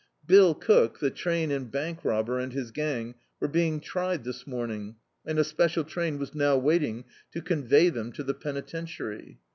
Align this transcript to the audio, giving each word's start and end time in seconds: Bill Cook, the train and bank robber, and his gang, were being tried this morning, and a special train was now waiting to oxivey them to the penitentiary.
Bill 0.25 0.55
Cook, 0.55 0.97
the 0.97 1.11
train 1.11 1.51
and 1.51 1.69
bank 1.71 2.03
robber, 2.03 2.39
and 2.39 2.51
his 2.53 2.71
gang, 2.71 3.13
were 3.39 3.47
being 3.47 3.79
tried 3.79 4.23
this 4.23 4.47
morning, 4.47 4.95
and 5.27 5.37
a 5.37 5.43
special 5.43 5.83
train 5.83 6.17
was 6.17 6.33
now 6.33 6.57
waiting 6.57 7.03
to 7.33 7.39
oxivey 7.43 7.93
them 7.93 8.11
to 8.13 8.23
the 8.23 8.33
penitentiary. 8.33 9.37